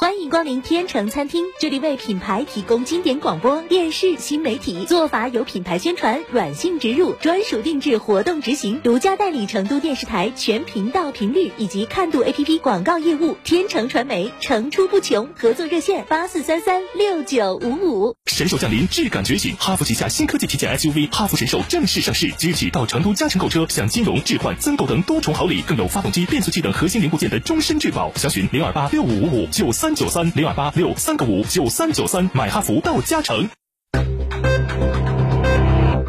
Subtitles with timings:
[0.00, 13.36] 欢迎光临天成餐厅，这里为品牌提供经典广播电视新媒体做法有品牌宣传、软性植入、专属定制活动执行，独家代理成都电视台全频道频率以及看度 APP 广告业务。
[13.44, 18.16] 天成传媒层出不穷，合作热线八四三三六九五五。
[18.24, 28.10] 神兽降临，质感觉醒，哈弗旗下新科技旗舰 SUV 哈弗神兽正式上市，即日起到成都加诚购车享金融、置换、增购等多重好礼，更有发动机、变速器等核心零部件的终身质保。
[28.14, 33.48] 详询零二八六五五五九三九三零二八六三个五九三九三，买哈弗到嘉诚。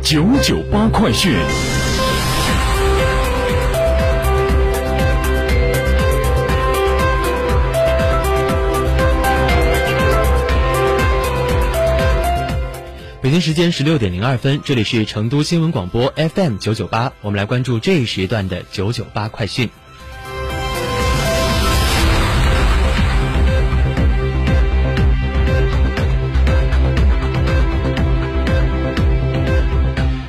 [0.04, 1.34] 九九八快讯。
[13.22, 19.70] 北京时间十六点零二分，这里是成都新闻广播 FM 九九八，我们来关注这一时段的九九八快讯。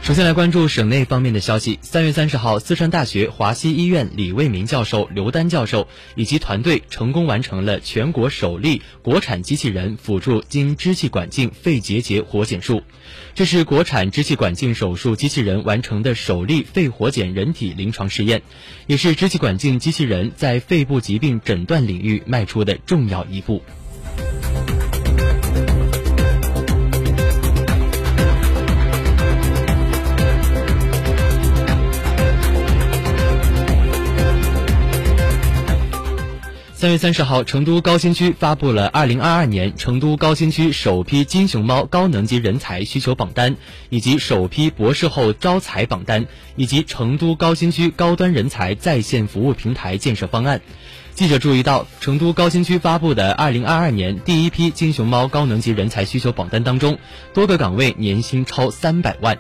[0.02, 1.78] 首先来关注省内方面的消息。
[1.80, 5.86] 三月三十号，四川大学华西医院李卫民教授、刘丹教授
[6.16, 12.82] 以及团队成功完成了全国首例国产机器人辅助经支气管镜肺结节活检术。
[13.36, 18.42] 这是国产支气管镜手术机器人完成的首例肺活检人体临床试验，
[18.88, 23.62] 也是支气管镜机器人在肺部疾病诊断领域迈出的重要一步。
[36.82, 43.54] 三月三十号，成都高新区发布了二零二二年成都高新区首批金熊猫高能级人才需求榜单，
[43.88, 46.26] 以及首批博士后招才榜单，
[46.56, 50.60] 以及成都高新区高端人才在线服务平台建设方案。
[51.14, 56.98] 记者注意到，成都高新区发布的二零二二年第一批金熊猫高能级人才需求榜单当中，
[57.32, 59.38] 多个岗位年薪超三百万。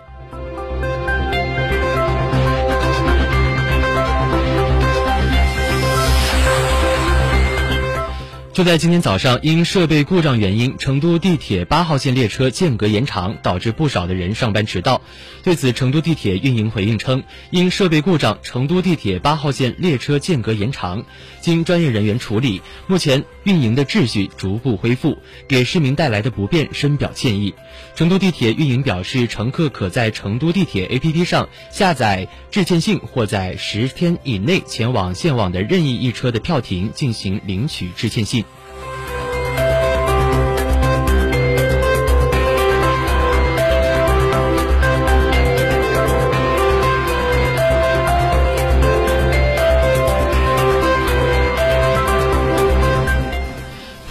[8.52, 15.00] 就在今天早上，因设备故障原因，成都地铁八号线列车间隔延长，导致不少的人上班迟到。
[15.42, 21.06] 对此，成都地铁运营回应称，因设备故障，成都地铁八号线列车间隔延长，
[21.40, 25.16] 经专业人员处理，目前运营的秩序逐步恢复，
[25.48, 27.54] 给市民带来的不便深表歉意。
[27.96, 38.41] 成都地铁运营表示，乘客可在成都地铁 APP 上下载致歉信，或在十天以内前往线网的任意一车的票亭进行领取致歉信。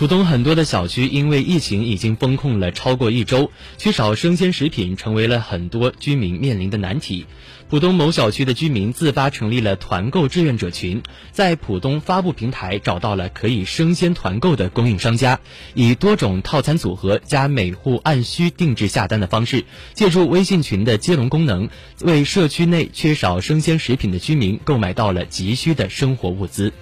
[0.01, 7.27] 浦东很多的小区因为疫情已经封控了超过一周，缺少生鲜食品成为了很多居民面临的难题。
[7.69, 15.39] 浦东某小区的居民自发成立了团购志愿者群，在浦东发布平台找到了可以生鲜团购的供应商家，
[15.75, 21.69] 以多种套餐组合加每户按需定制下单的方式，借助微信群的接龙功能，
[22.00, 26.74] 为社区内缺少生鲜食品的居民购买到了急需的生活物资。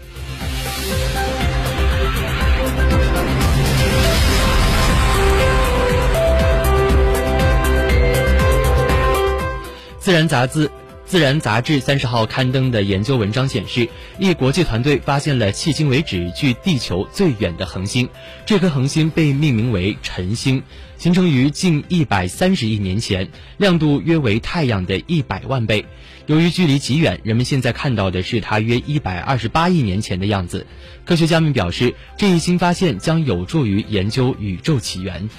[10.10, 10.72] 自然杂志。
[11.06, 18.10] 自然》杂志三十号刊登的研究文章显示，一国际团队发现了迄今为止距地球最远的恒星，
[18.44, 20.64] 这颗恒星被命名为晨星，
[20.98, 25.86] 形成于近一百三十亿年前，亮度约为太阳的一百万倍。
[26.26, 30.66] 由于距离极远，人们现在看到的是它约一百二十八亿年前的样子。
[31.06, 35.30] 科学家们表示，这一新发现将有助于研究宇宙起源。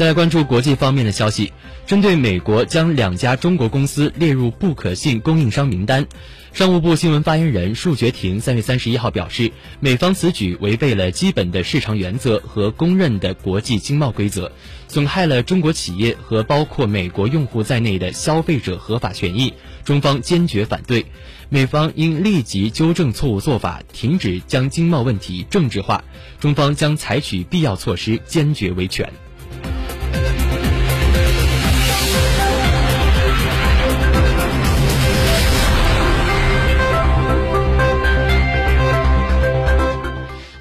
[0.00, 1.52] 再来关注国际方面的消息，
[1.86, 6.06] 针对美国将两家中国公司列入不可信供应商名单，
[6.54, 14.50] 商务部新闻发言人束觉婷三月三十一号表示，美方此举违背了基本的市场原则和公认的国际经贸规则，
[14.88, 19.52] 损害了中国企业和包括美国用户在内的消费者合法权益，
[19.84, 21.04] 中方坚决反对，
[21.50, 26.02] 美方应立即纠正错误做法，停止将经贸问题政治化，
[26.38, 29.06] 中方将采取必要措施，坚决维权。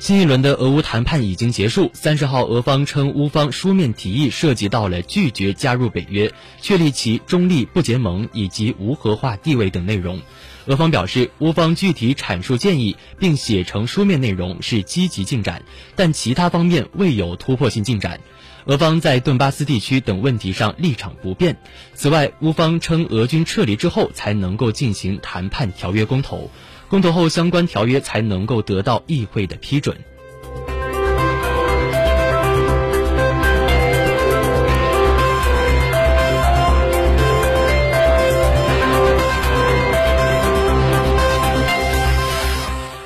[0.10, 1.92] 新一轮的俄乌谈判已经结束。
[1.94, 10.20] 三十号，俄方称乌方书面提议涉及到了拒绝加入北约、确立其中立不结盟以及无核化地位等内容。
[10.66, 15.62] 俄方表示，乌方具体阐述建议并写成书面内容是积极进展，
[15.96, 18.20] 但其他方面未有突破性进展。
[18.66, 21.58] 俄方在顿巴斯地区等问题上立场不变。
[21.94, 26.50] 此外，乌方称俄军撤离之后才能够进行谈判条约公投。
[26.90, 29.96] 公投后，相关条约才能够得到议会的批准。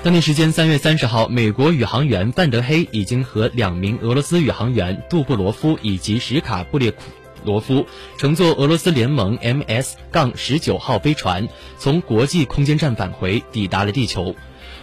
[0.01, 7.03] 当地时间三月三十号，美国宇航员范德黑已经和两名俄罗斯宇航员杜布罗夫以及什卡布列库。
[7.45, 7.85] 罗夫
[8.17, 11.47] 乘坐俄罗斯联盟 MS- 杠十九号飞船
[11.77, 14.35] 从国际空间站返回，抵达了地球。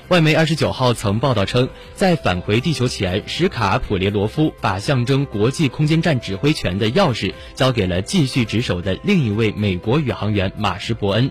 [0.08, 11.30] 外媒二十九号曾报道称，在返回地球前，史卡普列罗夫把象征国际空间站指挥权的钥匙交给了继续值守的另一位美国宇航员马什伯恩。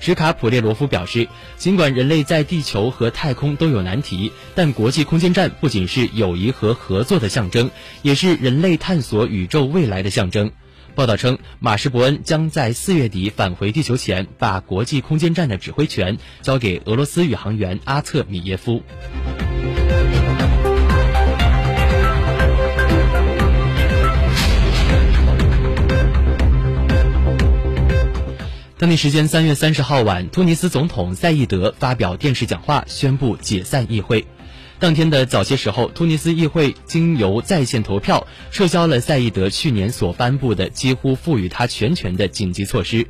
[0.00, 7.70] 史卡普列罗夫表示，尽管人类在地球和太空都有难题，但国际空间站不仅是友谊和合作的象征，
[8.02, 10.52] 也是人类探索宇宙未来的象征。
[10.94, 18.82] 报道称，马什伯恩将在四月底返回地球前，把国际空间站的指挥权交给俄罗斯宇航员阿特米耶夫。
[28.78, 34.24] 当地时间三月三十号晚，突尼斯总统赛义德发表电视讲话，宣布解散议会。
[34.78, 43.08] 当天的早些时候，突尼斯议会经由在线投票撤销了赛义德去年所颁布的几乎赋予他全权的紧急措施。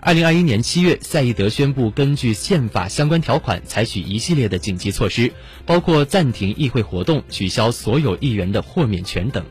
[0.00, 5.32] 二零二一年七月，赛义德宣布根据宪法相关条款采取一系列的紧急措施，
[5.66, 9.44] 包括暂停议会活动、取消所有议员的豁免权等。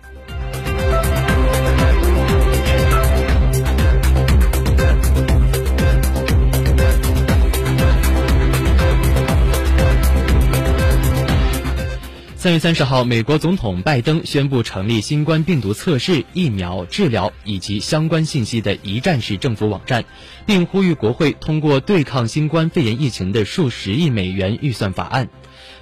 [12.47, 20.05] 三月三十号，美国总统拜登宣布成立新冠病毒测试、疫苗、治疗以及相关信息的一站式政府网站，
[20.45, 25.27] 并呼吁国会通过对抗新冠肺炎疫情的数十亿美元预算法案。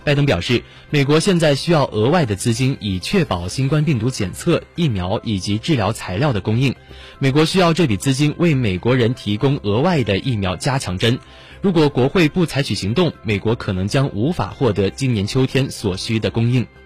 [0.04, 6.74] 拜登表示，美国现在需要额外的资金，以确保新冠病毒检测、疫苗以及治疗材料的供应。
[7.20, 11.20] 美国需要这笔资金为美国人提供额外的疫苗加强针。
[11.62, 16.85] 如果国会不采取行动，美国可能将无法获得今年秋天所需的供应应。